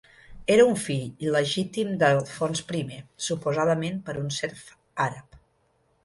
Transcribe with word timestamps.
Era 0.53 0.63
un 0.67 0.77
fill 0.83 1.25
il·legítim 1.25 1.91
d'Alfons 2.03 2.63
I, 2.77 2.81
suposadament 3.25 3.99
per 4.07 4.15
un 4.23 4.33
serf 4.39 4.65
àrab. 5.07 5.39